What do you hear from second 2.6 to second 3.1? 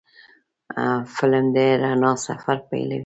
پیلوي